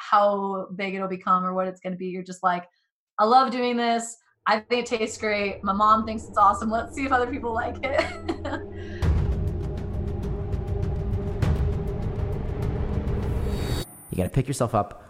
[0.00, 2.06] how big it'll become or what it's going to be.
[2.06, 2.66] You're just like,
[3.18, 4.16] I love doing this.
[4.46, 5.62] I think it tastes great.
[5.62, 6.70] My mom thinks it's awesome.
[6.70, 8.00] Let's see if other people like it.
[14.10, 15.09] you got to pick yourself up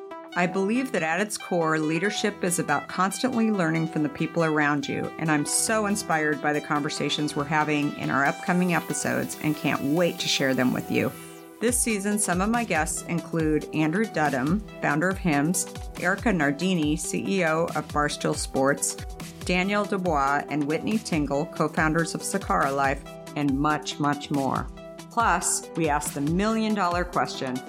[0.33, 4.87] I believe that at its core, leadership is about constantly learning from the people around
[4.87, 9.57] you, and I'm so inspired by the conversations we're having in our upcoming episodes and
[9.57, 11.11] can't wait to share them with you.
[11.59, 15.67] This season, some of my guests include Andrew Dudum, founder of Hims,
[15.99, 18.95] Erika Nardini, CEO of Barstool Sports,
[19.43, 23.03] Danielle DuBoise and Whitney Tingle, co founders of Sakara Life,
[23.35, 24.65] and much, much more.
[25.11, 27.61] Plus, we ask the million dollar question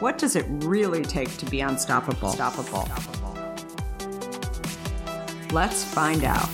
[0.00, 2.28] what does it really take to be unstoppable?
[2.28, 2.88] Unstoppable.
[5.50, 6.48] Let's find out.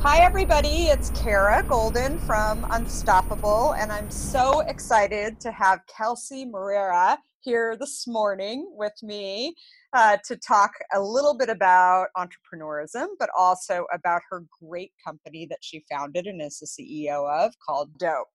[0.00, 0.84] Hi, everybody.
[0.86, 8.06] It's Kara Goldin from Unstoppable, and I'm so excited to have Kelsey Moreira here this
[8.06, 9.54] morning with me
[9.92, 15.58] uh, to talk a little bit about entrepreneurism, but also about her great company that
[15.60, 18.26] she founded and is the CEO of called Doughp.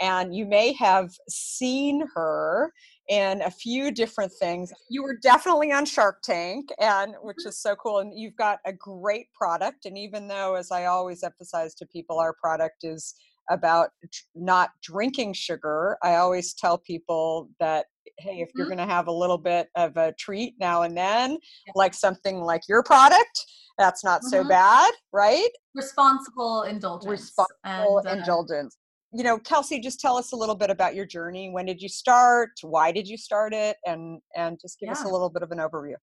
[0.00, 2.72] And you may have seen her
[3.08, 4.72] in a few different things.
[4.90, 7.48] You were definitely on Shark Tank, and which mm-hmm.
[7.48, 7.98] is so cool.
[7.98, 9.86] And you've got a great product.
[9.86, 13.14] And even though, as I always emphasize to people, our product is
[13.50, 13.88] about
[14.34, 17.86] not drinking sugar, I always tell people that
[18.18, 18.76] hey, if you're mm-hmm.
[18.76, 21.72] going to have a little bit of a treat now and then, yeah.
[21.76, 23.46] like something like your product,
[23.78, 24.30] that's not mm-hmm.
[24.30, 25.48] so bad, right?
[25.74, 27.10] Responsible indulgence.
[27.10, 28.76] Responsible and, uh, indulgence
[29.12, 31.50] you know kelsey just tell us a little bit about your journey.
[31.50, 32.50] When did you start?
[32.62, 33.76] Why did you start it?
[33.86, 34.92] And and just give yeah.
[34.92, 35.94] us a little bit of an overview.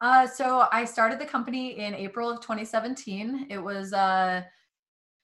[0.00, 4.42] Uh, so i started the company in april of 2017 it was uh,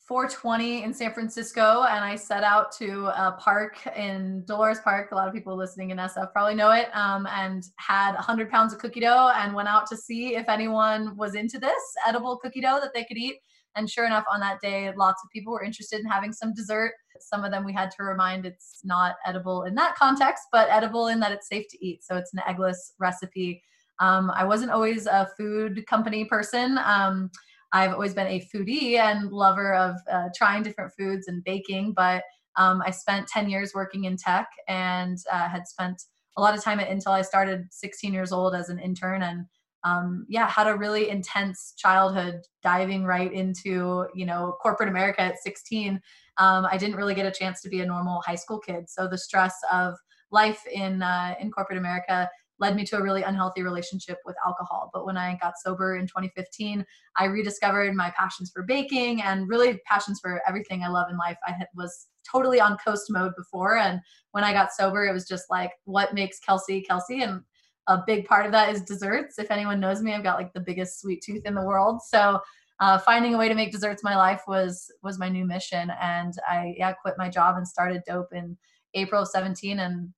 [0.09, 5.13] 420 in san francisco and i set out to a park in dolores park.
[5.13, 8.73] A lot of people listening in sf probably know it um, and had 100 pounds
[8.73, 12.61] of cookie dough and went out to see if anyone was into this edible cookie
[12.61, 13.37] dough that they could eat
[13.77, 16.93] and sure enough, on that day, lots of people were interested in having some dessert.
[17.21, 21.09] Some of them we had to remind it's not edible in that context, but edible
[21.09, 22.05] in that it's safe to eat.
[22.05, 23.63] So it's an eggless recipe.
[24.01, 26.79] Um, I wasn't always a food company person.
[26.85, 27.31] Um,
[27.73, 32.23] I've always been a foodie and lover of uh, trying different foods and baking, but
[32.57, 36.01] um, I spent 10 years working in tech and uh, had spent
[36.37, 37.09] a lot of time at Intel.
[37.09, 39.47] I started 16 years old as an intern and
[39.85, 45.43] um, yeah, had a really intense childhood diving right into, you know, corporate America at
[45.43, 46.01] 16.
[46.39, 48.89] Um, I didn't really get a chance to be a normal high school kid.
[48.89, 49.95] So the stress of
[50.31, 52.29] life in, uh, in corporate America
[52.61, 54.91] led me to a really unhealthy relationship with alcohol.
[54.95, 56.85] But when I got sober in 2015,
[57.19, 61.37] I rediscovered my passions for baking and really passions for everything I love in life.
[61.47, 63.77] I was totally on coast mode before.
[63.77, 64.01] And
[64.31, 67.23] when I got sober, it was just like, what makes Kelsey Kelsey?
[67.23, 67.43] And
[67.87, 69.39] a big part of that is desserts.
[69.39, 72.03] If anyone knows me, I've got like the biggest sweet tooth in the world.
[72.03, 72.41] So
[72.81, 75.93] uh, finding a way to make desserts my life was was my new mission.
[76.01, 78.57] And I yeah quit my job and started Doughp in
[78.95, 80.13] April of 17 and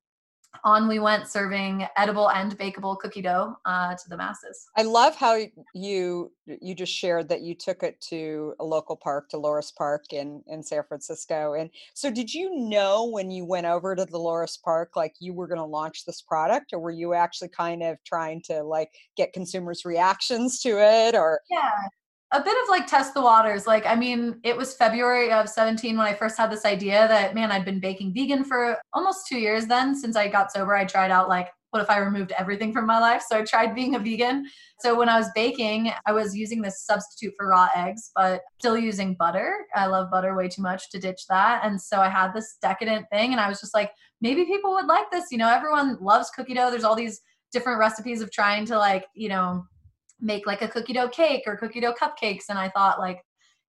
[0.65, 4.69] on we went serving edible and bakeable cookie dough uh, to the masses.
[4.77, 5.39] I love how
[5.75, 10.43] you you just shared that you took it to a local park, Dolores Park in
[10.47, 11.55] in San Francisco.
[11.55, 15.47] And so, did you know when you went over to Dolores Park, like you were
[15.47, 19.33] going to launch this product, or were you actually kind of trying to like get
[19.33, 21.71] consumers' reactions to it, or yeah?
[22.33, 23.67] A bit of like test the waters.
[23.67, 27.35] Like, I mean, it was February of 17 when I first had this idea that,
[27.35, 29.95] man, I'd been baking vegan for almost two years then.
[29.95, 32.99] Since I got sober, I tried out like, what if I removed everything from my
[32.99, 33.23] life?
[33.29, 34.47] So I tried being a vegan.
[34.81, 38.79] So when I was baking, I was using this substitute for raw eggs, but still
[38.79, 39.55] using butter.
[39.75, 41.65] I love butter way too much to ditch that.
[41.65, 44.87] And so I had this decadent thing, and I was just like, maybe people would
[44.87, 45.27] like this.
[45.31, 46.71] You know, everyone loves cookie dough.
[46.71, 47.21] There's all these
[47.53, 49.65] different recipes of trying to like, you know,
[50.21, 53.21] make like a cookie dough cake or cookie dough cupcakes and i thought like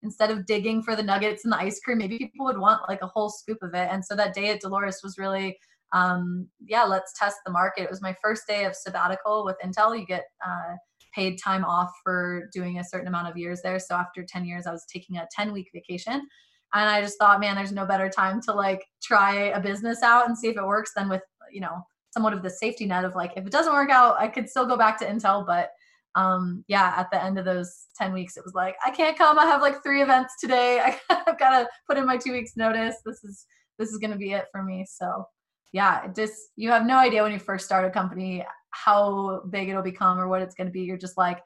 [0.04, 3.02] instead of digging for the nuggets and the ice cream maybe people would want like
[3.02, 3.90] a whole scoop of it.
[3.92, 5.58] And so that day at dolores was really
[5.94, 7.84] um yeah let's test the market.
[7.84, 9.98] It was my first day of sabbatical with intel.
[9.98, 10.76] You get uh
[11.16, 13.80] paid time off for doing a certain amount of years there.
[13.80, 16.28] So after 10 years i was taking a 10 week vacation.
[16.74, 20.28] And i just thought man there's no better time to like try a business out
[20.28, 21.22] and see if it works than with
[21.52, 24.28] you know somewhat of the safety net of like if it doesn't work out i
[24.28, 25.70] could still go back to intel but
[26.18, 29.38] um, yeah, at the end of those 10 weeks, it was like, I can't come.
[29.38, 30.96] I have like three events today.
[31.10, 32.96] I've got to put in my two weeks notice.
[33.06, 33.46] This is,
[33.78, 34.84] this is going to be it for me.
[34.90, 35.26] So
[35.74, 39.84] yeah, just, you have no idea when you first start a company, how big it'll
[39.84, 40.82] become or what it's going to be.
[40.82, 41.40] You're just like,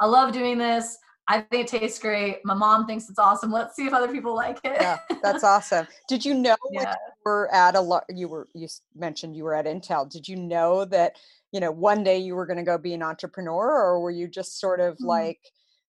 [0.00, 0.96] I love doing this.
[1.26, 2.40] I think it tastes great.
[2.44, 3.50] My mom thinks it's awesome.
[3.50, 4.76] Let's see if other people like it.
[4.80, 5.86] yeah, that's awesome.
[6.08, 6.90] Did you know yeah.
[6.90, 8.04] you were at a lot?
[8.08, 10.08] You were you mentioned you were at Intel.
[10.08, 11.16] Did you know that
[11.54, 14.26] you know one day you were going to go be an entrepreneur or were you
[14.26, 15.06] just sort of mm-hmm.
[15.06, 15.38] like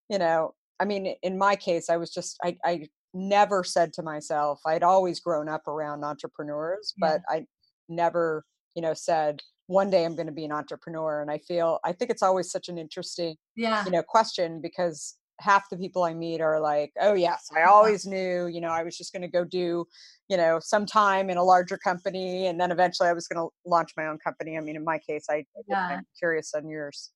[0.09, 4.03] you know i mean in my case i was just i i never said to
[4.03, 7.09] myself i'd always grown up around entrepreneurs yeah.
[7.09, 7.43] but i
[7.89, 8.45] never
[8.75, 11.91] you know said one day i'm going to be an entrepreneur and i feel i
[11.91, 16.13] think it's always such an interesting yeah you know question because half the people I
[16.13, 17.69] meet are like, oh, yes, I mm-hmm.
[17.69, 19.85] always knew, you know, I was just going to go do,
[20.29, 22.47] you know, some time in a larger company.
[22.47, 24.57] And then eventually I was going to launch my own company.
[24.57, 25.87] I mean, in my case, I, yeah.
[25.87, 27.11] I'm curious on yours.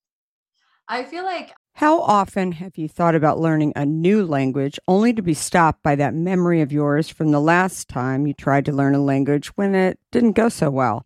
[0.88, 1.54] I feel like.
[1.74, 5.96] How often have you thought about learning a new language only to be stopped by
[5.96, 9.76] that memory of yours from the last time you tried to learn a language when
[9.76, 11.06] it didn't go so well?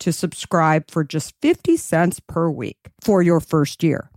[0.00, 4.10] to subscribe for just 50 cents per week for your first year.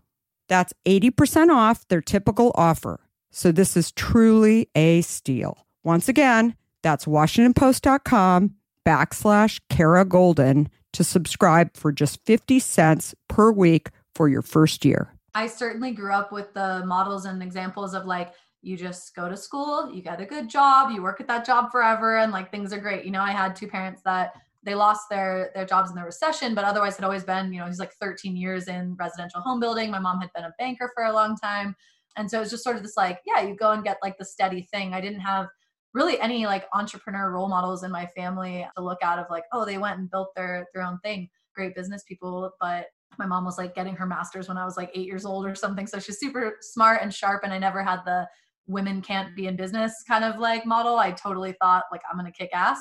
[0.49, 2.99] That's 80% off their typical offer.
[3.31, 5.65] So this is truly a steal.
[5.83, 13.89] Once again, that's WashingtonPost.com backslash Kara Goldin to subscribe for just 50 cents per week
[14.13, 15.13] for your first year.
[15.33, 19.37] I certainly grew up with the models and examples of like, you just go to
[19.37, 22.73] school, you get a good job, you work at that job forever, and like things
[22.73, 23.05] are great.
[23.05, 26.53] You know, I had two parents that they lost their their jobs in the recession,
[26.53, 29.89] but otherwise had always been, you know, he's like 13 years in residential home building.
[29.89, 31.75] My mom had been a banker for a long time.
[32.17, 34.17] And so it was just sort of this like, yeah, you go and get like
[34.17, 34.93] the steady thing.
[34.93, 35.47] I didn't have
[35.93, 39.65] really any like entrepreneur role models in my family to look out of like, oh,
[39.65, 41.29] they went and built their their own thing.
[41.55, 42.87] Great business people, but
[43.17, 45.55] my mom was like getting her master's when I was like eight years old or
[45.55, 45.87] something.
[45.87, 47.43] So she's super smart and sharp.
[47.43, 48.27] And I never had the
[48.67, 50.97] women can't be in business kind of like model.
[50.97, 52.79] I totally thought like I'm gonna kick ass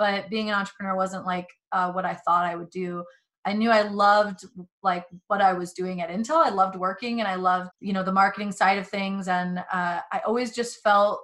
[0.00, 3.04] but being an entrepreneur wasn't like uh, what I thought I would do.
[3.44, 4.46] I knew I loved
[4.82, 6.42] like what I was doing at Intel.
[6.42, 9.28] I loved working and I loved, you know, the marketing side of things.
[9.28, 11.20] And uh, I always just felt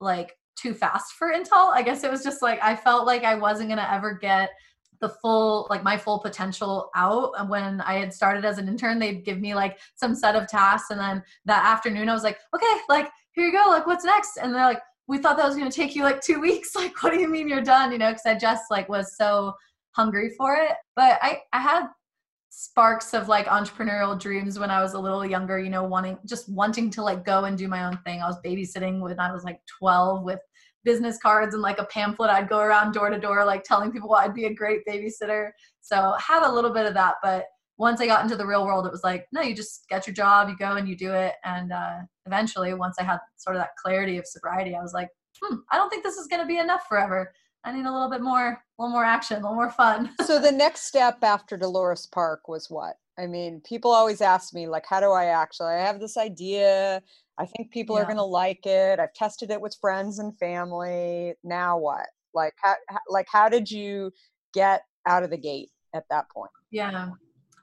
[0.00, 1.72] like too fast for Intel.
[1.72, 4.50] I guess it was just like I felt like I wasn't going to ever get
[5.00, 8.98] the full like my full potential out and when i had started as an intern
[8.98, 12.38] they'd give me like some set of tasks and then that afternoon i was like
[12.54, 15.56] okay like here you go like what's next and they're like we thought that was
[15.56, 16.70] going to take you like two weeks.
[16.80, 17.90] Like, what do you mean you're done?
[17.90, 19.52] You know, because I just like was so
[19.90, 20.72] hungry for it.
[20.94, 21.88] But I, I had
[22.48, 26.48] sparks of like entrepreneurial dreams when I was a little younger, you know, wanting just
[26.48, 28.22] wanting to like go and do my own thing.
[28.22, 30.38] I was babysitting when I was like 12 with
[30.84, 32.30] business cards and like a pamphlet.
[32.30, 35.50] I'd go around door to door, like telling people I'd be a great babysitter.
[35.80, 37.46] So had a little bit of that, but
[37.80, 40.12] once I got into the real world, it was like, no, you just get your
[40.12, 41.32] job, you go and you do it.
[41.44, 45.08] And uh, eventually, once I had sort of that clarity of sobriety, I was like,
[45.42, 47.32] hmm, I don't think this is going to be enough forever.
[47.64, 50.10] I need a little bit more, a little more action, a little more fun.
[50.26, 52.96] so the next step after Dolores Park was what?
[53.18, 55.68] I mean, people always ask me, like, how do I actually?
[55.68, 57.02] I have this idea.
[57.38, 58.02] I think people yeah.
[58.02, 59.00] are going to like it.
[59.00, 61.32] I've tested it with friends and family.
[61.42, 62.06] Now what?
[62.34, 62.74] Like, how,
[63.08, 64.12] like, how did you
[64.52, 66.50] get out of the gate at that point?
[66.70, 67.08] Yeah.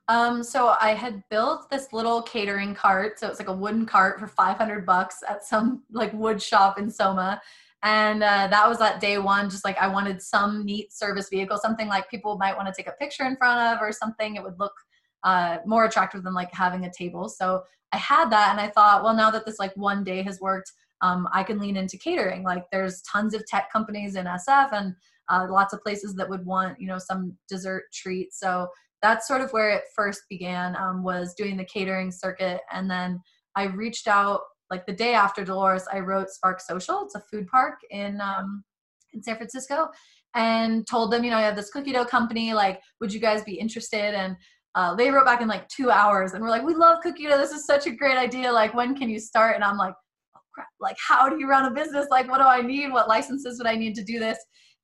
[0.09, 3.19] Um, so I had built this little catering cart.
[3.19, 6.89] So it's like a wooden cart for 500 bucks at some like wood shop in
[6.89, 7.41] Soma.
[7.83, 11.57] And uh, that was at day one, just like I wanted some neat service vehicle,
[11.57, 14.35] something like people might want to take a picture in front of or something.
[14.35, 14.73] It would look
[15.23, 17.29] uh, more attractive than like having a table.
[17.29, 20.39] So I had that and I thought, well, now that this like one day has
[20.39, 20.71] worked,
[21.01, 22.43] um, I can lean into catering.
[22.43, 24.95] Like there's tons of tech companies in SF and
[25.29, 28.33] uh, lots of places that would want, you know, some dessert treat.
[28.33, 28.67] So
[29.07, 32.59] that's sort of where it first began um, was doing the catering circuit.
[32.71, 33.21] And then
[33.55, 37.03] I reached out like the day after Dolores, I wrote Spark Social.
[37.03, 38.65] It's a food park in, um,
[39.13, 39.87] in San Francisco
[40.35, 42.53] and told them, you know, I have this cookie dough company.
[42.53, 44.13] Like, would you guys be interested?
[44.13, 44.35] And
[44.75, 47.37] uh, they wrote back in like two hours and we're like, we love cookie dough.
[47.37, 48.51] This is such a great idea.
[48.51, 49.55] Like, when can you start?
[49.55, 49.93] And I'm like,
[50.35, 50.67] oh, crap.
[50.81, 52.07] Like, how do you run a business?
[52.11, 52.91] Like, what do I need?
[52.91, 54.37] What licenses would I need to do this?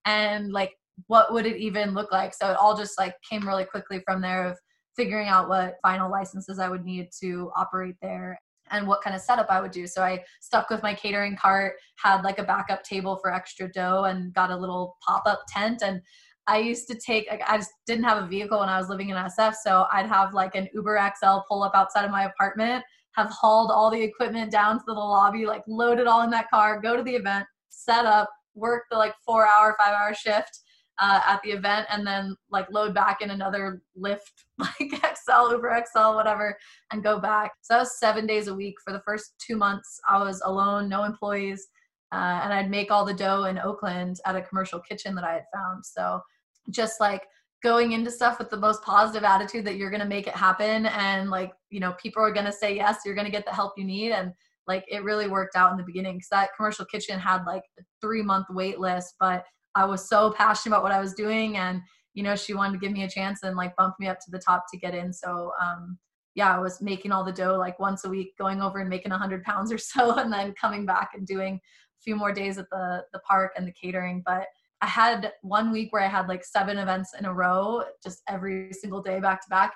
[0.06, 0.72] And like,
[1.08, 2.34] what would it even look like?
[2.34, 4.58] So it all just like came really quickly from there of
[4.96, 8.40] figuring out what final licenses I would need to operate there
[8.72, 9.88] and what kind of setup I would do.
[9.88, 14.06] So I stuck with my catering cart, had like a backup table for extra dough,
[14.06, 15.84] and got a little pop up tent.
[15.84, 16.02] And
[16.48, 19.10] I used to take, like, I just didn't have a vehicle when I was living
[19.10, 19.56] in SF.
[19.64, 22.84] So I'd have like an Uber XL pull up outside of my apartment,
[23.16, 26.50] have hauled all the equipment down to the lobby, like load it all in that
[26.50, 30.60] car, go to the event, set up, work the like four hour, five hour shift
[31.00, 34.20] uh, at the event and then like load back in another Lyft
[34.60, 36.58] like XL uber xl whatever
[36.92, 37.52] and go back.
[37.62, 38.76] So that was seven days a week.
[38.84, 41.68] For the first two months i was alone no employees
[42.12, 45.34] uh, and i'd make all the dough in oakland at a commercial kitchen that i
[45.34, 45.86] had found.
[45.86, 46.22] So
[46.70, 47.24] just like
[47.62, 50.86] going into stuff with the most positive attitude that you're going to make it happen
[50.88, 53.54] and like you know people are going to say yes you're going to get the
[53.54, 54.34] help you need and
[54.68, 56.16] like it really worked out in the beginning.
[56.16, 59.44] Because that commercial kitchen had like a three month wait list but
[59.76, 61.82] I was so passionate about what I was doing and
[62.14, 64.32] you know she wanted to give me a chance and like bump me up to
[64.32, 65.12] the top to get in.
[65.14, 65.98] So um
[66.36, 69.12] yeah I was making all the dough like once a week going over and making
[69.12, 72.58] a hundred pounds or so and then coming back and doing a few more days
[72.58, 74.22] at the the park and the catering.
[74.26, 74.48] But
[74.82, 78.74] I had one week where I had like seven events in a row just every
[78.74, 79.74] single day back to back.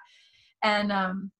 [0.63, 1.31] And um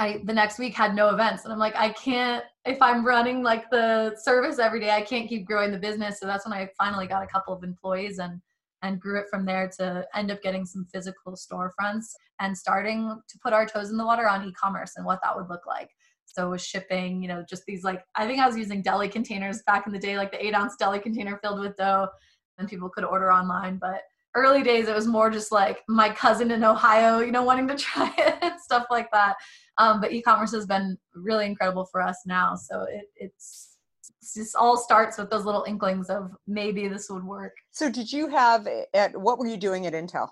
[0.00, 1.44] I the next week had no events.
[1.44, 5.28] And I'm like I can't if I'm running like the service every day I can't
[5.28, 6.18] keep growing the business.
[6.18, 8.40] So that's when I finally got a couple of employees and
[8.82, 12.06] and grew it from there to end up getting some physical storefronts
[12.40, 15.50] and starting to put our toes in the water on e-commerce and what that would
[15.50, 15.90] look like.
[16.24, 19.62] So with shipping you know just these like I think I was using deli containers
[19.66, 22.08] back in the day like the eight ounce deli container filled with dough
[22.56, 24.00] and people could order online but
[24.34, 27.74] early days it was more just like my cousin in ohio you know wanting to
[27.88, 29.36] try it and stuff like that
[29.80, 32.54] um, but e-commerce has been really incredible for us now.
[32.54, 33.78] So it, it's,
[34.20, 37.56] it's just all starts with those little inklings of maybe this would work.
[37.70, 40.28] So did you have at what were you doing at Intel?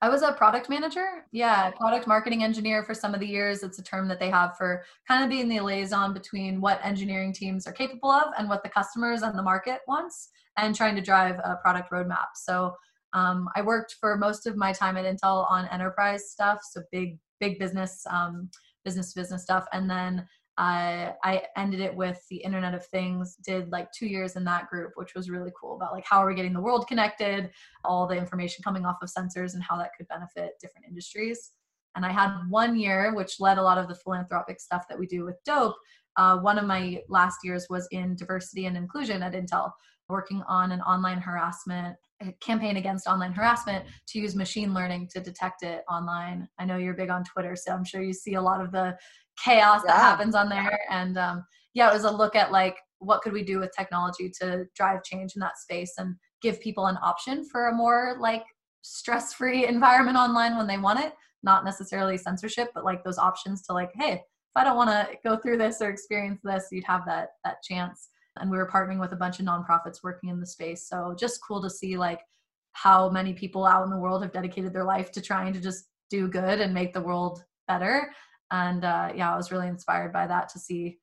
[0.00, 1.26] I was a product manager.
[1.32, 3.64] Yeah, product marketing engineer for some of the years.
[3.64, 7.32] It's a term that they have for kind of being the liaison between what engineering
[7.32, 11.02] teams are capable of and what the customers and the market wants, and trying to
[11.02, 12.26] drive a product roadmap.
[12.36, 12.76] So
[13.14, 17.18] um, I worked for most of my time at Intel on enterprise stuff, so big
[17.40, 18.50] big business um,
[18.84, 19.66] business to business stuff.
[19.72, 24.36] And then I, I ended it with the Internet of Things, did like two years
[24.36, 26.86] in that group, which was really cool about like how are we getting the world
[26.86, 27.50] connected,
[27.84, 31.52] all the information coming off of sensors and how that could benefit different industries.
[31.96, 35.06] And I had one year, which led a lot of the philanthropic stuff that we
[35.06, 35.74] do with Doughp.
[36.16, 39.72] Uh, one of my last years was in diversity and inclusion at Intel,
[40.08, 41.96] working on an online harassment
[42.40, 46.48] campaign against online harassment to use machine learning to detect it online.
[46.58, 48.96] I know you're big on Twitter, so I'm sure you see a lot of the
[49.42, 49.92] chaos yeah.
[49.92, 50.78] that happens on there.
[50.90, 54.30] And um, yeah, it was a look at like what could we do with technology
[54.40, 58.44] to drive change in that space and give people an option for a more like
[58.82, 63.72] stress-free environment online when they want it, not necessarily censorship, but like those options to
[63.72, 67.04] like, hey, if I don't want to go through this or experience this, you'd have
[67.06, 70.46] that that chance and we were partnering with a bunch of nonprofits working in the
[70.46, 70.88] space.
[70.88, 72.20] So just cool to see like
[72.72, 75.86] how many people out in the world have dedicated their life to trying to just
[76.10, 78.10] do good and make the world better.
[78.50, 80.98] And uh, yeah i was really inspired by that to see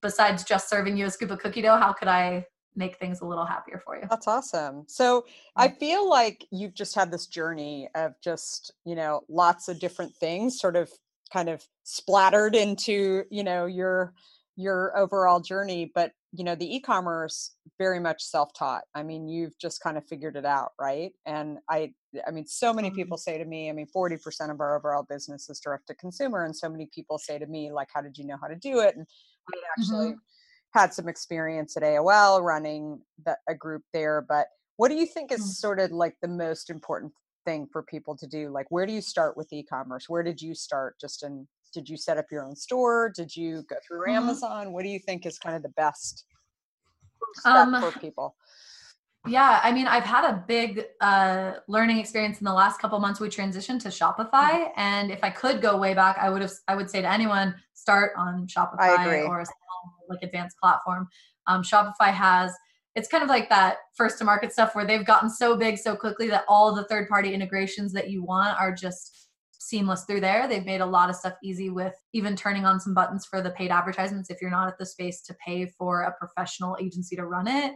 [0.00, 2.44] besides just serving you a scoop of cookie dough how could i
[2.76, 4.02] make things a little happier for you?
[4.10, 4.84] That's awesome.
[4.88, 5.24] So
[5.56, 10.14] i feel like you've just had this journey of just you know lots of different
[10.14, 10.90] things sort of
[11.32, 14.14] kind of splattered into you know your
[14.56, 18.82] your overall journey, but you know, the e-commerce very much self-taught.
[18.94, 21.12] I mean, you've just kind of figured it out, right?
[21.26, 21.92] And I
[22.26, 25.48] I mean, so many people say to me, I mean, 40% of our overall business
[25.48, 28.26] is direct to consumer and so many people say to me like how did you
[28.26, 28.96] know how to do it?
[28.96, 29.06] And
[29.52, 30.78] I actually mm-hmm.
[30.78, 35.32] had some experience at AOL running the, a group there, but what do you think
[35.32, 35.48] is mm-hmm.
[35.48, 37.12] sort of like the most important
[37.44, 38.50] thing for people to do?
[38.50, 40.08] Like where do you start with e-commerce?
[40.08, 43.12] Where did you start just in did you set up your own store?
[43.14, 44.16] Did you go through mm-hmm.
[44.16, 44.72] amazon?
[44.72, 46.24] What do you think is kind of the best
[47.44, 48.36] um, for people?
[49.26, 53.20] yeah i mean i've had a big uh, learning experience in the last couple months.
[53.20, 54.78] We transitioned to shopify mm-hmm.
[54.78, 57.54] and if i could go way back i would have i would say to anyone
[57.72, 59.44] start on shopify or a
[60.08, 61.08] like advanced platform.
[61.46, 62.52] Um, shopify has
[62.94, 65.96] it's kind of like that first to market stuff where they've gotten so big so
[65.96, 70.46] quickly that all the third party integrations that you want are just seamless through there.
[70.46, 73.50] They've made a lot of stuff easy with even turning on some buttons for the
[73.50, 77.26] paid advertisements if you're not at the space to pay for a professional agency to
[77.26, 77.74] run it.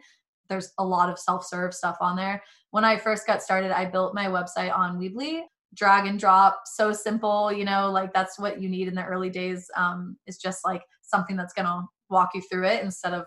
[0.48, 2.42] There's a lot of self-serve stuff on there.
[2.70, 5.42] When I first got started, I built my website on Weebly,
[5.74, 9.30] drag and drop, so simple, you know, like that's what you need in the early
[9.30, 9.70] days.
[9.76, 13.26] Um, is just like something that's gonna walk you through it instead of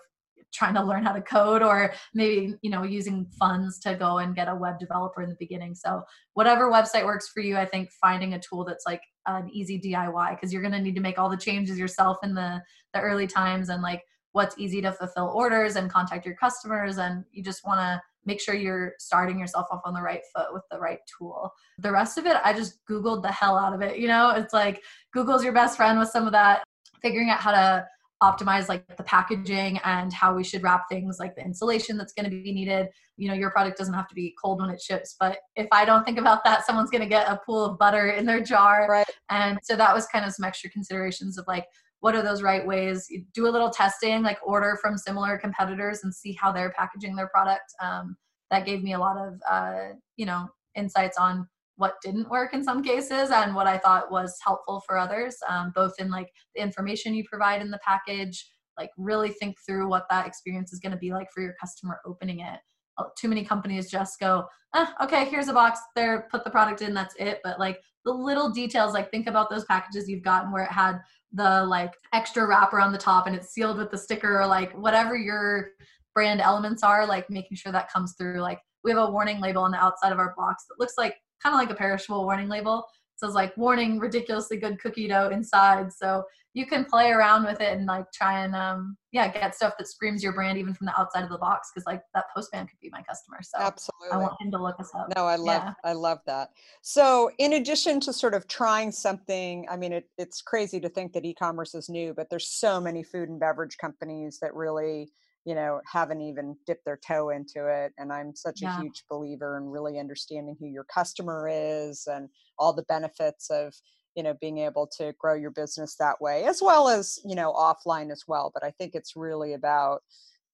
[0.52, 4.34] trying to learn how to code or maybe you know using funds to go and
[4.34, 5.74] get a web developer in the beginning.
[5.74, 6.02] So
[6.34, 10.30] whatever website works for you i think finding a tool that's like an easy diy
[10.30, 12.60] because you're going to need to make all the changes yourself in the
[12.94, 16.98] the early times and like what's easy to fulfill orders and contact your customers.
[16.98, 20.52] And you just want to make sure you're starting yourself off on the right foot
[20.52, 21.52] with the right tool.
[21.78, 24.30] The rest of it i just googled the hell out of it you know?
[24.30, 26.62] It's like google's your best friend with some of that
[27.00, 27.86] figuring out how to
[28.22, 32.24] optimize like the packaging and how we should wrap things like the insulation that's going
[32.24, 32.88] to be needed.
[33.16, 35.84] You know your product doesn't have to be cold when it ships but if i
[35.84, 38.86] don't think about that someone's going to get a pool of butter in their jar.
[38.88, 39.06] Right.
[39.30, 41.66] and so that was kind of some extra considerations of like
[42.02, 43.06] what are those right ways?
[43.08, 47.14] You do a little testing like order from similar competitors and see how they're packaging
[47.14, 47.72] their product.
[47.80, 48.16] Um,
[48.50, 51.46] that gave me a lot of uh, you know insights on
[51.82, 55.72] what didn't work in some cases and what I thought was helpful for others, um,
[55.74, 60.06] both in like the information you provide in the package, like really think through what
[60.08, 62.60] that experience is going to be like for your customer opening it.
[62.98, 66.82] Uh, too many companies just go, eh, okay, here's a box there, put the product
[66.82, 67.40] in, that's it.
[67.42, 71.00] But like the little details, like think about those packages you've gotten where it had
[71.32, 74.72] the like extra wrapper on the top and it's sealed with the sticker or like
[74.78, 75.70] whatever your
[76.14, 78.40] brand elements are, like making sure that comes through.
[78.40, 81.16] Like we have a warning label on the outside of our box that looks like
[81.42, 82.84] kind of like a perishable warning label.
[83.16, 85.92] So it's like warning ridiculously good cookie dough inside.
[85.92, 86.24] So
[86.54, 89.86] you can play around with it and like try and um yeah get stuff that
[89.86, 92.78] screams your brand even from the outside of the box because like that postman could
[92.80, 95.62] be my customer so absolutely i want him to look us up no i love
[95.64, 95.72] yeah.
[95.84, 96.50] i love that
[96.82, 101.12] so in addition to sort of trying something i mean it, it's crazy to think
[101.12, 105.10] that e-commerce is new but there's so many food and beverage companies that really
[105.44, 108.78] you know haven't even dipped their toe into it and i'm such yeah.
[108.78, 112.28] a huge believer in really understanding who your customer is and
[112.58, 113.74] all the benefits of
[114.14, 117.52] you know being able to grow your business that way as well as you know
[117.52, 120.02] offline as well but i think it's really about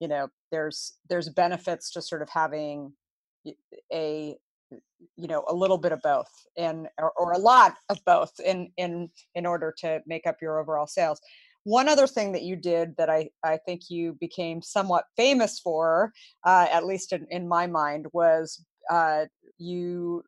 [0.01, 2.93] you know there's there's benefits to sort of having
[3.93, 4.37] a
[5.17, 8.71] you know a little bit of both and or, or a lot of both in
[8.77, 11.21] in in order to make up your overall sales
[11.69, 16.13] one other thing that you did that I, I think you became somewhat famous for,
[16.47, 19.27] uh, at least in, in, my mind, was uh,
[19.59, 20.23] you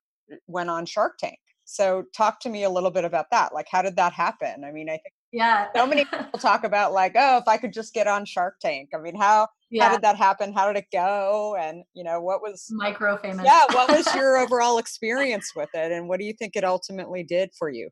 [0.47, 1.39] went on Shark Tank.
[1.65, 3.55] So talk to me a little bit about that.
[3.55, 4.65] Like, how did that happen?
[4.65, 7.73] I mean, I think yeah, so many people talk about like, oh, if I could
[7.73, 8.91] just get on Shark Tank.
[8.95, 9.87] I mean, how yeah.
[9.87, 10.53] how did that happen?
[10.53, 11.57] How did it go?
[11.59, 13.47] And you know, what was micro famous?
[13.47, 17.23] Yeah, what was your overall experience with it, and what do you think it ultimately
[17.23, 17.89] did for you?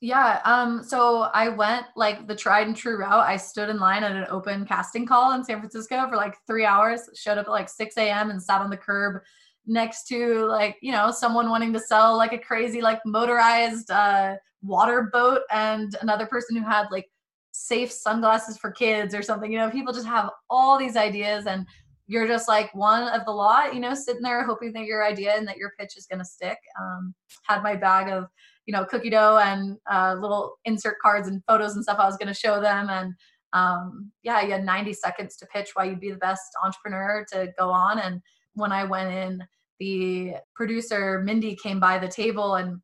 [0.00, 0.40] Yeah.
[0.44, 3.26] Um, so I went like the tried and true route.
[3.26, 6.66] I stood in line at an open casting call in San Francisco for like three
[6.66, 8.30] hours, showed up at like 6 a.m.
[8.30, 9.22] and sat on the curb
[9.66, 14.36] next to like, you know, someone wanting to sell like a crazy, like motorized uh,
[14.62, 17.06] water boat and another person who had like
[17.52, 19.50] safe sunglasses for kids or something.
[19.50, 21.66] You know, people just have all these ideas and
[22.06, 25.34] you're just like one of the lot, you know, sitting there hoping that your idea
[25.34, 26.58] and that your pitch is going to stick.
[26.78, 28.26] Um, had my bag of
[28.66, 32.16] you know cookie dough and uh, little insert cards and photos and stuff I was
[32.16, 32.88] going to show them.
[32.90, 33.14] And
[33.52, 37.52] um, yeah you had 90 seconds to pitch why you'd be the best entrepreneur to
[37.58, 37.98] go on.
[38.00, 38.20] And
[38.54, 39.44] when I went in
[39.78, 42.80] the producer Mindy came by the table and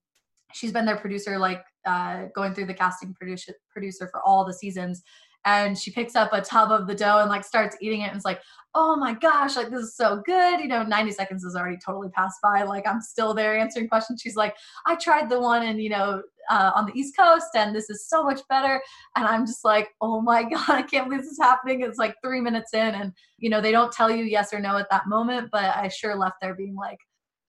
[0.52, 4.52] she's been their producer like uh, going through the casting producer producer for all the
[4.52, 5.02] seasons
[5.44, 8.16] and she picks up a tub of the dough and like starts eating it and
[8.16, 8.40] it's like
[8.74, 10.60] oh my gosh like this is so good.
[10.60, 14.20] You know 90 seconds has already totally passed by like i'm still there answering questions.
[14.22, 17.74] She's like i tried the one and you know uh, on the east coast and
[17.74, 18.80] this is so much better.
[19.16, 21.82] And i'm just like oh my god i can't believe this is happening.
[21.82, 24.76] It's like three minutes in and you know they don't tell you yes or no
[24.76, 26.98] at that moment but i sure left there being like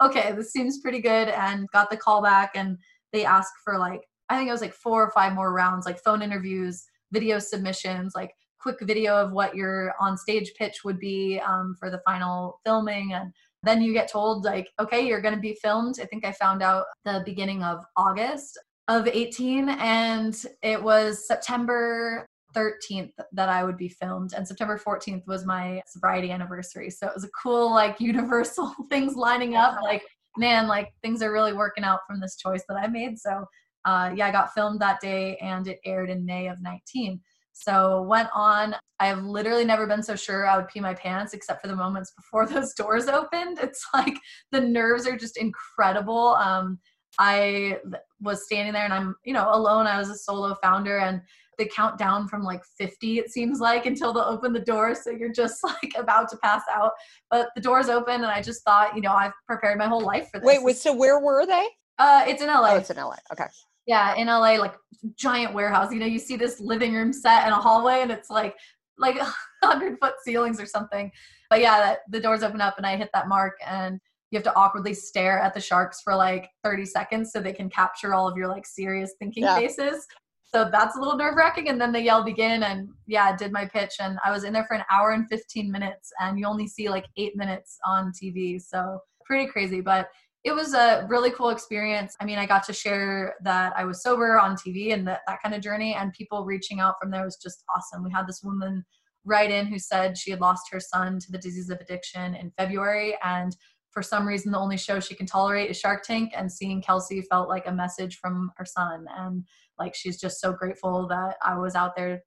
[0.03, 2.79] okay this seems pretty good and got the call back and
[3.13, 6.03] they asked for like i think it was like four or five more rounds like
[6.03, 11.41] phone interviews video submissions, like quick video of what your on stage pitch would be
[11.45, 13.33] um, for the final filming and
[13.65, 16.63] then you get told like okay you're going to be filmed i think i found
[16.63, 23.77] out the beginning of august of 18 and it was september 13th that i would
[23.77, 27.97] be filmed and september 14th was my sobriety anniversary so it was a cool like
[28.01, 30.03] universal things lining up like
[30.37, 33.45] man like things are really working out from this choice that i made so
[33.85, 37.21] uh, yeah, I got filmed that day and it aired in May of 19.
[37.53, 38.75] So went on.
[38.99, 42.13] I've literally never been so sure I would pee my pants except for the moments
[42.17, 43.59] before those doors opened.
[43.61, 44.15] It's like
[44.51, 46.37] the nerves are just incredible.
[46.37, 46.79] Um,
[47.19, 47.79] I
[48.21, 49.87] was standing there and I'm, you know, alone.
[49.87, 51.21] I was a solo founder and
[51.59, 55.33] the countdown from like 50 it seems like until they'll open the door so you're
[55.33, 56.93] just like about to pass out
[57.31, 60.29] but the doors open and i just thought you know i've prepared my whole life
[60.33, 61.69] for this wait wait so where were they
[61.99, 63.45] uh it's in la oh it's in la okay
[63.87, 64.75] yeah, in LA, like
[65.17, 65.93] giant warehouse.
[65.93, 68.57] You know, you see this living room set in a hallway, and it's like
[68.99, 69.19] like
[69.63, 71.11] hundred foot ceilings or something.
[71.51, 74.45] But yeah, that, the doors open up, and I hit that mark, and you have
[74.45, 78.27] to awkwardly stare at the sharks for like 30 seconds so they can capture all
[78.27, 79.57] of your like serious thinking yeah.
[79.57, 80.07] faces.
[80.55, 81.69] So that's a little nerve wracking.
[81.69, 84.53] And then the yell begin, and yeah, I did my pitch, and I was in
[84.53, 88.13] there for an hour and 15 minutes, and you only see like eight minutes on
[88.13, 88.61] TV.
[88.61, 90.09] So pretty crazy, but
[90.45, 92.17] it was a really cool experience.
[92.21, 95.41] I mean, I got to share that I was sober on TV and that, that
[95.43, 98.03] kind of journey, and people reaching out from there was just awesome.
[98.03, 98.85] We had this woman
[99.25, 102.53] write in who said she had lost her son to the disease of addiction in
[102.59, 103.57] February, and
[103.91, 107.23] for some reason, the only show she can tolerate is Shark Tank, and seeing Kelsey
[107.23, 109.45] felt like a message from her son, and
[109.79, 112.23] like she's just so grateful that I was out there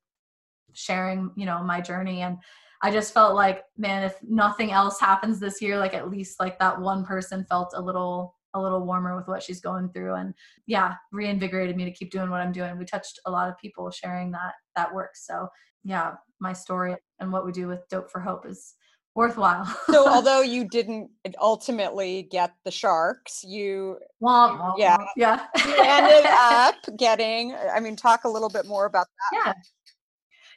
[0.72, 2.38] sharing, you know, my journey and
[2.82, 6.58] I just felt like, man, if nothing else happens this year, like at least like
[6.58, 10.14] that one person felt a little a little warmer with what she's going through.
[10.14, 10.34] And
[10.66, 12.78] yeah reinvigorated me to keep doing what i'm doing.
[12.78, 15.10] We touched a lot of people sharing that that work.
[15.14, 15.48] So
[15.84, 18.74] yeah my story and what we do with Doughp for hope is
[19.14, 19.64] worthwhile.
[19.90, 21.10] So although you didn't
[21.40, 24.98] ultimately get the sharks you well yeah.
[25.16, 25.46] yeah.
[25.66, 29.44] You ended up getting i mean talk a little bit more about that.
[29.46, 29.52] Yeah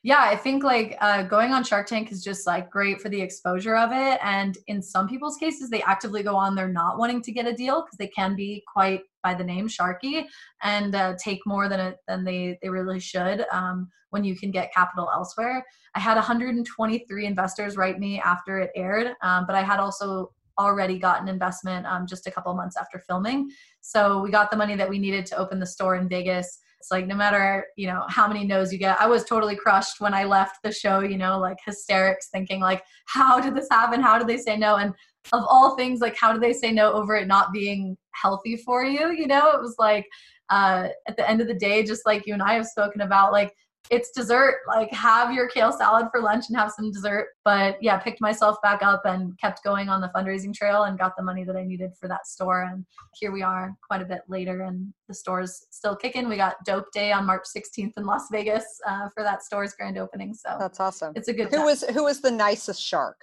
[0.04, 3.22] yeah, I think like uh, going on Shark Tank is just like great for the
[3.22, 4.20] exposure of it.
[4.24, 7.54] And in some people's cases, they actively go on, they're not wanting to get a
[7.54, 10.26] deal because they can be quite by the name Sharky
[10.64, 14.52] and uh, take more than it, than they, they really should um, when you can
[14.52, 15.66] get capital elsewhere.
[15.96, 21.00] I had 123 investors write me after it aired, um, but I had also already
[21.00, 23.50] gotten investment um, just a couple months after filming.
[23.82, 26.60] So we got the money that we needed to open the store in Vegas.
[26.80, 29.00] It's like no matter, you know, how many no's you get.
[29.02, 32.84] I was totally crushed when I left the show, you know, like hysterics thinking like,
[33.06, 34.02] how did this happen?
[34.02, 34.78] How did they say no?
[34.78, 34.94] And
[35.34, 38.86] of all things, like how do they say no over it not being healthy for
[38.86, 39.12] you?
[39.12, 40.08] You know, it was like
[40.50, 43.34] uh, at the end of the day, just like you and I have spoken about,
[43.34, 43.54] like
[43.90, 44.58] it's dessert.
[44.68, 47.30] Like have your kale salad for lunch and have some dessert.
[47.44, 51.14] But yeah, picked myself back up and kept going on the fundraising trail and got
[51.18, 52.64] the money that I needed for that store.
[52.64, 56.30] And here we are quite a bit later and the store's still kicking.
[56.30, 59.98] We got Doughp Day on March 16th in Las Vegas uh, for that store's grand
[59.98, 60.34] opening.
[60.34, 61.14] So that's awesome.
[61.16, 61.66] It's a good Who time.
[61.66, 63.18] was who was the nicest shark?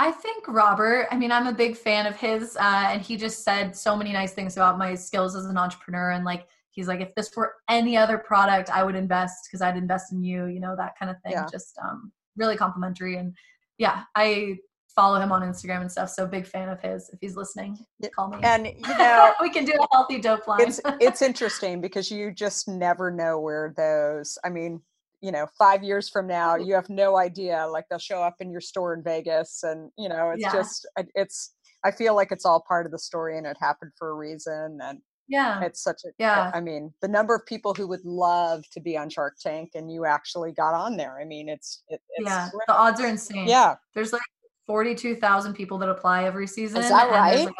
[0.00, 3.44] I think Robert, I mean, I'm a big fan of his, uh, and he just
[3.44, 7.00] said so many nice things about my skills as an entrepreneur and like he's like
[7.00, 10.60] if this were any other product i would invest because i'd invest in you you
[10.60, 11.46] know that kind of thing yeah.
[11.50, 13.16] just um, really complimentary.
[13.16, 13.34] And
[13.78, 14.56] yeah i
[14.94, 17.08] follow him on instagram and stuff so big fan of his.
[17.12, 17.78] If he's listening
[18.14, 18.38] call me.
[18.42, 20.60] And you know we can do a healthy Doughp line.
[20.62, 24.80] it's, it's interesting because you just never know where those i mean
[25.20, 28.50] you know five years from now you have no idea like they'll show up in
[28.50, 30.52] your store in vegas and you know it's yeah.
[30.52, 31.54] just it's
[31.84, 34.78] i feel like it's all part of the story and it happened for a reason
[34.82, 35.00] and
[35.30, 35.62] yeah.
[35.62, 36.50] It's such a yeah.
[36.52, 39.90] I mean the number of people who would love to be on shark tank and
[39.90, 43.46] you actually got on there i mean it's, it, it's yeah the odds are insane.
[43.46, 43.76] Yeah.
[43.94, 44.22] There's like
[44.66, 47.46] 42,000 people that apply every season is that right?
[47.46, 47.54] like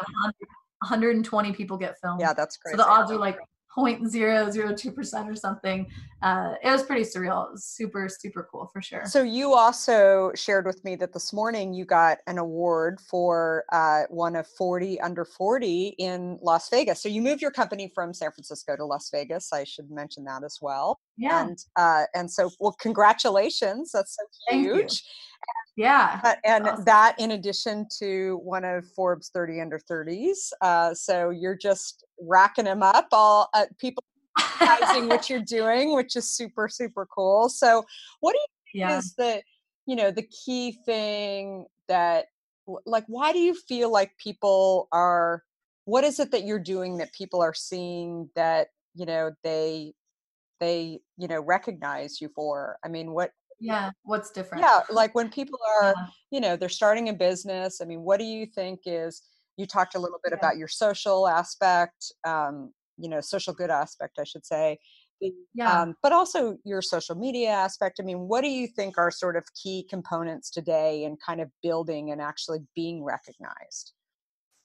[0.79, 2.21] 120 people get filmed.
[2.21, 3.37] yeah that's great so the odds are like
[3.77, 5.87] 0.002% or something.
[6.21, 7.51] Uh, it was pretty surreal.
[7.51, 9.05] Was super, super cool for sure.
[9.05, 14.03] So you also shared with me that this morning you got an award for uh,
[14.09, 17.01] one of 40 under 40 in Las Vegas.
[17.01, 19.51] So you moved your company from San Francisco to Las Vegas.
[19.51, 20.99] I should mention that as well.
[21.21, 21.45] Yeah.
[21.45, 23.91] And uh, and so well, congratulations.
[23.91, 25.03] That's so huge.
[25.77, 26.19] Yeah.
[26.23, 26.85] Uh, and awesome.
[26.85, 30.51] that in addition to one of Forbes 30 under 30s.
[30.61, 33.07] Uh, so you're just racking them up.
[33.11, 34.03] All uh, people
[34.59, 37.49] recognizing what you're doing, which is super super cool.
[37.49, 37.85] So
[38.19, 38.97] what do you think yeah.
[38.97, 39.41] is the
[39.85, 42.25] you know the key thing that
[42.85, 45.43] like why do you feel like people are
[45.85, 49.93] what is it that you're doing that people are seeing that you know they
[50.61, 53.91] they you know recognize you for i mean what Yeah.
[54.03, 54.61] What's different?
[54.63, 56.05] yeah like when people are Yeah.
[56.31, 59.21] you know they're starting a business i mean what do you think is
[59.57, 60.39] you talked a little bit Yeah.
[60.39, 64.77] about your social aspect um you know social good aspect i should say
[65.53, 65.81] Yeah.
[65.81, 69.35] um, but also your social media aspect i mean what do you think are sort
[69.35, 73.93] of key components today in kind of building and actually being recognized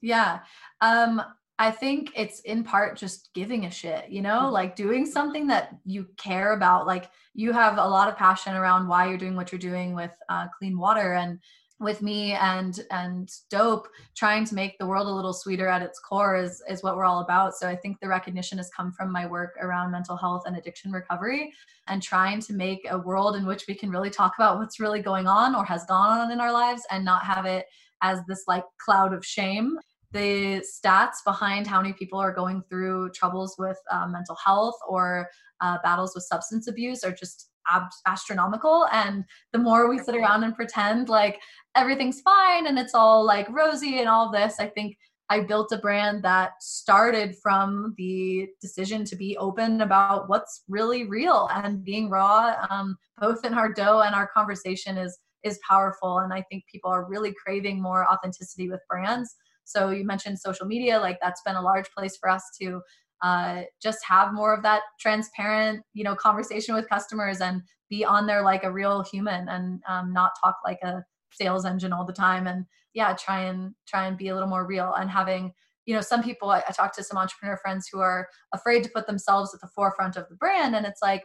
[0.03, 0.41] Yeah.
[0.81, 1.23] Um,
[1.59, 4.53] I think it's in part just giving a shit, you know, Mhm.
[4.53, 6.87] like doing something that you care about.
[6.87, 10.13] Like you have a lot of passion around why you're doing what you're doing with
[10.29, 11.41] uh, clean water and
[11.79, 15.99] with me and and Doughp trying to make the world a little sweeter at its
[15.99, 19.13] core is is what we're all about so i think the recognition has come from
[19.13, 21.53] my work around mental health and addiction recovery
[21.89, 25.03] and trying to make a world in which we can really talk about what's really
[25.03, 27.67] going on or has gone on in our lives and not have it
[28.03, 29.77] as this like cloud of shame
[30.13, 35.29] the stats behind how many people are going through troubles with uh, mental health or
[35.61, 38.87] uh, battles with substance abuse are just ab- astronomical.
[38.93, 41.41] And the more we sit around and pretend like
[41.75, 44.97] everything's fine and it's all like rosy and all this i think
[45.29, 51.05] i built a brand that started from the decision to be open about what's really
[51.05, 51.49] real.
[51.53, 56.19] And being raw um, both in our dough and our conversation is is powerful.
[56.19, 59.35] And i think people are really craving more authenticity with brands
[59.67, 62.81] so you mentioned social media like that's been a large place for us to
[63.23, 68.27] uh, just have more of that transparent you know conversation with customers and be on
[68.27, 72.13] there like a real human and um, not talk like a sales engine all the
[72.13, 75.53] time and yeah try and try and be a little more real and having
[75.87, 78.91] you know some people I, I talk to some entrepreneur friends who are afraid to
[78.91, 81.25] put themselves at the forefront of the brand and it's like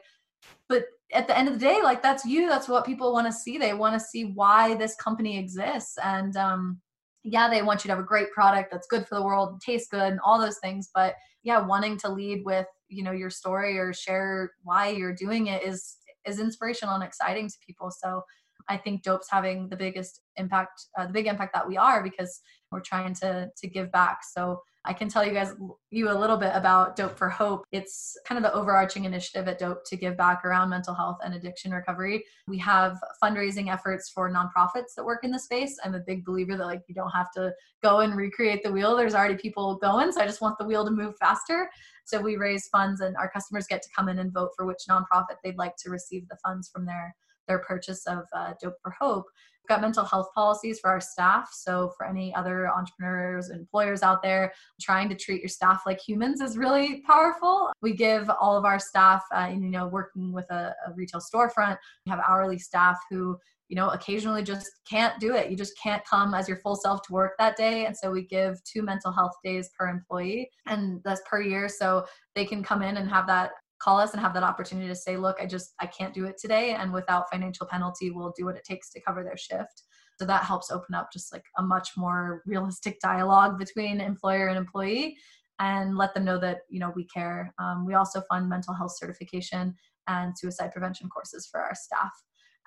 [0.68, 3.34] but at the end of the day like that's you that's what people want to
[3.34, 3.58] see.
[3.58, 6.80] They want to see why this company exists and um
[7.24, 9.88] yeah they want you to have a great product that's good for the world tastes
[9.90, 13.78] good and all those things but yeah wanting to lead with you know your story
[13.78, 17.90] or share why you're doing it is is inspirational and exciting to people.
[17.90, 18.24] So
[18.70, 22.42] i think Doughp's having the biggest impact uh, the big impact that we are because
[22.72, 24.24] we're trying to to give back.
[24.24, 25.54] So i can tell you guys
[25.92, 27.64] you a little bit about Doughp for hope.
[27.72, 31.36] It's kind of the overarching initiative at Doughp to give back around mental health and
[31.36, 32.24] addiction recovery.
[32.48, 35.78] We have fundraising efforts for nonprofits that work in the space.
[35.84, 37.54] I'm a big believer that like you don't have to
[37.84, 38.96] go and recreate the wheel.
[38.96, 41.70] There's already people going so i just want the wheel to move faster.
[42.06, 44.80] So we raise funds and our customers get to come in and vote for which
[44.90, 47.16] nonprofit they'd like to receive the funds from their
[47.48, 49.26] their purchase of uh, Doughp for hope
[49.64, 51.50] We've got mental health policies for our staff.
[51.54, 56.42] So for any other entrepreneurs employers out there trying to treat your staff like humans
[56.42, 57.72] is really powerful.
[57.82, 61.78] We give all of our staff uh, you know working with a, a retail storefront
[62.06, 63.38] we have hourly staff who
[63.70, 65.50] you know occasionally just can't do it.
[65.50, 67.86] You just can't come as your full self to work that day.
[67.86, 71.70] And so we give two mental health days per employee and that's per year.
[71.70, 74.96] So they can come in and have that call us and have that opportunity to
[74.96, 78.46] say look i just i can't do it today and without financial penalty we'll do
[78.46, 79.84] what it takes to cover their shift.
[80.20, 84.58] So that helps open up just like a much more realistic dialogue between employer and
[84.58, 85.18] employee
[85.60, 87.52] and let them know that you know we care.
[87.58, 89.76] Um, we also fund mental health certification
[90.08, 92.12] and suicide prevention courses for our staff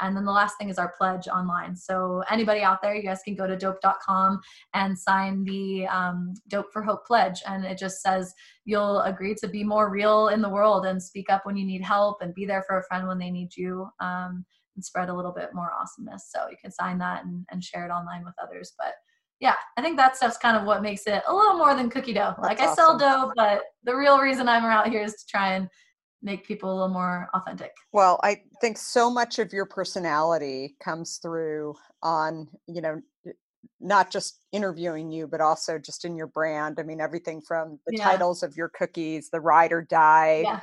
[0.00, 1.76] and then the last thing is our pledge online.
[1.76, 4.40] So anybody out there, you guys can go to doughp.com
[4.74, 7.42] and sign the um, Doughp for Hope pledge.
[7.46, 11.30] And it just says you'll agree to be more real in the world and speak
[11.30, 13.88] up when you need help and be there for a friend when they need you
[14.00, 16.30] um, and spread a little bit more awesomeness.
[16.34, 18.72] So you can sign that and, and share it online with others.
[18.78, 18.94] But
[19.40, 22.14] yeah, I think that stuff's kind of what makes it a little more than cookie
[22.14, 22.34] dough.
[22.38, 25.54] Like That's I sell dough, but the real reason I'm around here is to try
[25.54, 25.68] and
[26.24, 27.72] make people a little more authentic.
[27.92, 33.00] Well, I think so much of your personality comes through on, you know,
[33.80, 36.80] not just interviewing you, but also just in your brand.
[36.80, 38.04] I mean, everything from the Yeah.
[38.04, 40.60] titles of your cookies, the ride or die, Yeah.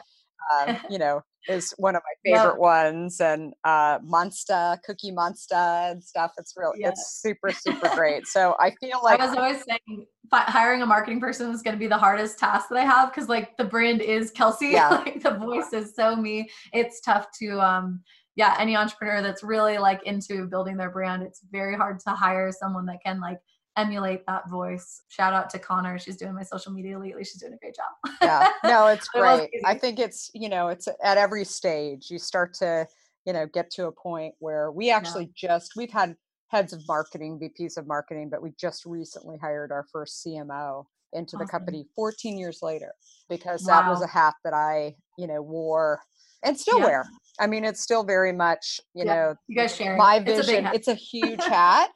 [0.54, 6.04] um, you know, is one of my favorite ones, and uh, Monster, Cookie Monster, and
[6.04, 6.32] stuff.
[6.38, 6.89] It's real, Yeah.
[6.89, 8.28] it's super, super great.
[8.28, 10.06] So I feel like I was always saying
[10.39, 13.29] hiring a marketing person was going to be the hardest task that I have because
[13.29, 14.89] like the brand is Kelsey, Yeah.
[15.05, 16.49] like the voice is so me.
[16.73, 18.01] It's tough to um
[18.36, 22.49] yeah, any entrepreneur that's really like into building their brand, it's very hard to hire
[22.51, 23.39] someone that can like
[23.77, 25.01] emulate that voice.
[25.09, 25.99] Shout out to Connor.
[25.99, 27.23] She's doing my social media lately.
[27.23, 28.15] She's doing a great job.
[28.21, 28.49] yeah.
[28.63, 29.49] No, it's great.
[29.53, 29.63] easy.
[29.65, 32.88] I think it's, you know, it's at every stage you start to,
[33.25, 36.15] you know, get to a point where we actually just we've had
[36.52, 41.38] heads of marketing, VPs of marketing, but we just recently hired our first CMO into
[41.38, 42.93] the company 14 years later
[43.30, 46.02] because that was a hat that I, you know, wore
[46.43, 46.86] and still Yeah.
[46.86, 47.10] wear.
[47.39, 49.14] I mean, it's still very much, you Yeah.
[49.14, 49.97] know, You guys share.
[49.97, 51.89] my It's a vision it's a huge hat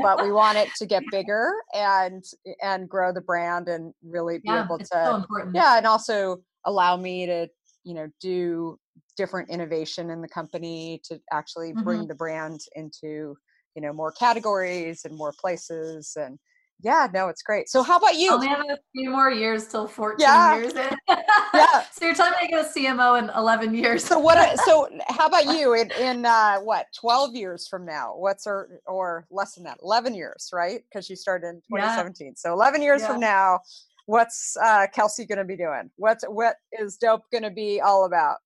[0.00, 2.22] but we want it to get bigger and
[2.62, 6.96] and grow the brand and really be yeah, able to so yeah and also allow
[6.96, 7.48] me to
[7.84, 8.78] you know do
[9.16, 11.84] different innovation in the company to actually Mm-hmm.
[11.84, 13.36] bring the brand into
[13.74, 16.38] you know more categories and more places and
[16.82, 19.86] yeah no it's great so how about you Only have a few more years till
[19.86, 20.56] 14 Yeah.
[20.56, 20.90] years in.
[21.54, 21.82] Yeah.
[21.92, 24.04] so you're telling me i get a CMO in 11 years.
[24.04, 28.46] so what so how about you in in uh what 12 years from now what's
[28.46, 31.82] or or less than that 11 years right because you started in Yeah.
[31.88, 33.60] 2017 so 11 years from now
[34.06, 38.04] what's uh kelsey going to be doing what's what is Doughp going to be all
[38.06, 38.38] about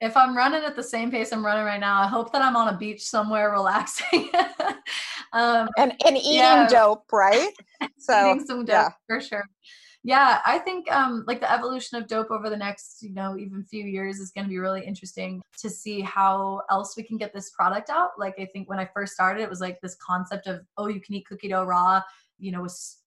[0.00, 2.56] if I'm running at the same pace I'm running right now, I hope that I'm
[2.56, 4.30] on a beach somewhere relaxing.
[5.32, 6.66] um, and and eating Yeah.
[6.68, 7.50] dope right
[7.98, 8.88] so eating some dope yeah.
[9.06, 9.44] for sure.
[10.02, 13.62] Yeah, I think um, like the evolution of Doughp over the next, you know, even
[13.64, 17.34] few years is going to be really interesting to see how else we can get
[17.34, 18.12] this product out.
[18.18, 21.02] Like I think when I first started, it was like this concept of oh, you
[21.02, 22.00] can eat cookie dough raw,
[22.38, 22.99] you know, was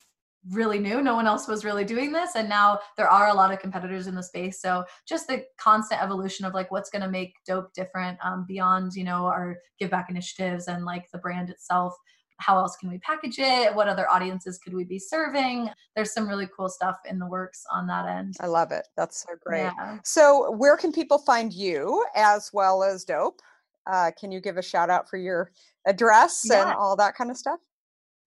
[0.52, 1.02] really new.
[1.02, 4.08] No one else was really doing this, and now there are a lot of competitors
[4.08, 4.62] in the space.
[4.62, 8.94] So just the constant evolution of like what's going to make Doughp different um, beyond
[8.94, 11.94] you know our give back initiatives and like the brand itself.
[12.38, 13.74] How else can we package it?
[13.74, 15.70] What other audiences could we be serving?
[15.96, 18.36] There's some really cool stuff in the works on that end.
[18.42, 18.88] I love it.
[18.98, 19.62] That's so great.
[19.62, 20.00] Yeah.
[20.04, 23.40] so where can people find you as well as Doughp?
[23.86, 25.52] Uh, can you give a shout out for your
[25.86, 27.60] address and all that kind of stuff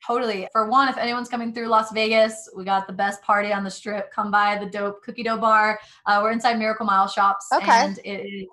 [0.05, 0.49] totally.
[0.53, 3.71] For one if anyone's coming through las vegas we got the best party on the
[3.71, 4.13] strip.
[4.13, 5.79] Come by the Doughp cookie dough bar.
[6.07, 7.71] Uh, we're inside miracle mile shops Okay.
[7.71, 8.49] and it is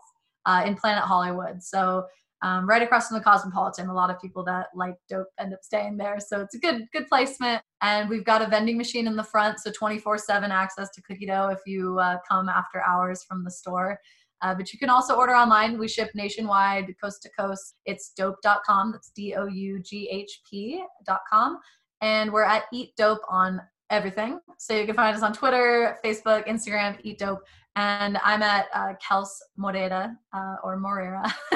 [0.45, 1.61] uh, in planet hollywood.
[1.63, 2.05] So
[2.41, 5.63] um, right across from the cosmopolitan a lot of people that like Doughp end up
[5.63, 6.19] staying there.
[6.19, 7.61] So it's a good good placement.
[7.81, 11.25] And we've got a vending machine in the front so 24 7 access to cookie
[11.25, 13.99] dough if you uh, come after hours from the store
[14.43, 15.79] uh, but you can also order online.
[15.79, 17.75] We ship nationwide, coast to coast.
[17.85, 18.91] It's doughp.com.
[18.91, 21.59] That's D O U G H P.com.
[22.01, 24.39] And we're at Eat Doughp on everything.
[24.59, 27.39] So you can find us on Twitter, Facebook, Instagram, Eat Doughp.
[27.77, 31.23] And I'm at uh, Kels Moreira uh, or Moreira,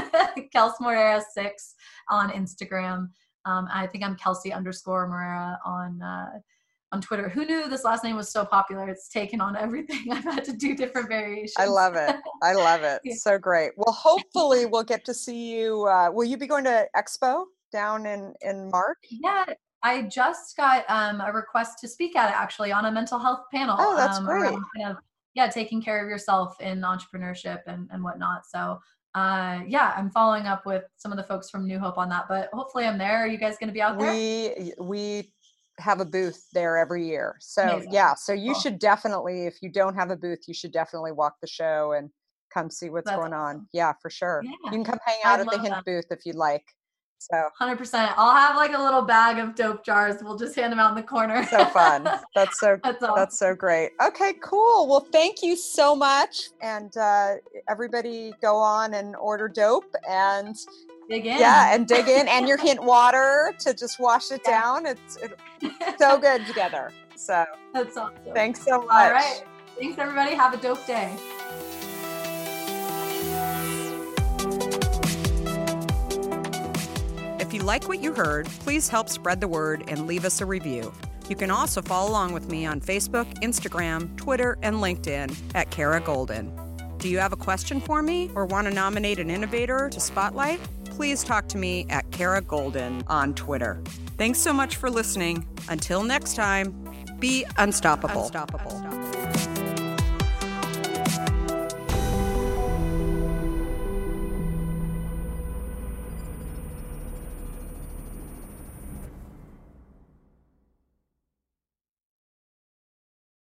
[0.55, 1.75] Kels Moreira 6
[2.09, 3.09] on Instagram.
[3.45, 6.39] Um, I think I'm Kelsey underscore Moreira on uh,
[6.91, 7.27] on Twitter.
[7.29, 8.87] Who knew this last name was so popular?
[8.89, 10.05] It's taken on everything.
[10.11, 11.55] I've had to do different variations.
[11.57, 12.15] I love it.
[12.41, 13.01] I love it.
[13.07, 13.15] Yeah.
[13.15, 13.71] So great.
[13.77, 15.85] Well, hopefully we'll get to see you.
[15.85, 18.97] Uh, will you be going to Expo down in in March?
[19.09, 19.45] Yeah,
[19.83, 23.45] I just got um, a request to speak at it actually on a mental health
[23.53, 23.75] panel.
[23.79, 24.43] Oh, that's um, great.
[24.43, 24.97] around Kind of,
[25.35, 28.45] yeah, taking care of yourself in entrepreneurship and, and whatnot.
[28.45, 28.79] So,
[29.15, 32.25] uh, yeah, I'm following up with some of the folks from New Hope on that.
[32.27, 33.23] But hopefully, I'm there.
[33.23, 34.11] Are you guys going to be out there?
[34.11, 35.31] We we
[35.79, 37.35] have a booth there every year.
[37.39, 37.91] So Amazing.
[37.93, 38.61] yeah, so you Cool.
[38.61, 42.09] should definitely, if you don't have a booth, you should definitely walk the show and
[42.53, 43.67] come see what's That's going on.
[43.73, 44.41] Yeah, for sure.
[44.43, 46.63] Yeah, You can come hang out I'd at the Hint booth if you'd like.
[47.19, 48.11] So Hundred percent.
[48.15, 50.21] I'll have like a little bag of Doughp jars.
[50.21, 51.43] We'll just hand them out in the corner.
[51.47, 52.03] so fun.
[52.35, 53.15] That's so That's awesome.
[53.15, 53.89] That's so great.
[54.01, 54.87] Okay, cool.
[54.87, 56.49] Well, thank you so much.
[56.61, 57.35] And uh,
[57.67, 60.55] everybody go on and order Doughp and
[61.09, 61.37] Dig in.
[61.39, 64.61] yeah, and dig in and your hint water to just wash it Yeah.
[64.61, 64.85] down.
[64.85, 66.91] It's, it's so good together.
[67.15, 68.13] So That's awesome.
[68.33, 68.89] thanks so much.
[68.91, 69.43] All right.
[69.79, 70.35] Thanks, everybody.
[70.35, 71.15] Have a dope day.
[77.39, 80.45] If you like what you heard, please help spread the word and leave us a
[80.45, 80.91] review.
[81.29, 86.01] You can also follow along with me on Facebook, Instagram, Twitter, and LinkedIn at Kara
[86.01, 86.51] Goldin.
[86.99, 90.59] Do you have a question for me or want to nominate an innovator to spotlight?
[90.85, 93.81] Please talk to me at Kara Goldin on Twitter.
[94.17, 95.45] Thanks so much for listening.
[95.69, 96.73] Until next time,
[97.19, 98.23] be unstoppable.
[98.23, 98.86] unstoppable.